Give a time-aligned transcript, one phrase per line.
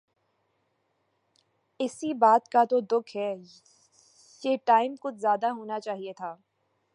[1.79, 3.33] اسی بات کا تو دکھ ہے۔
[4.43, 6.35] یہ ٹائم کچھ زیادہ ہونا چاہئے تھا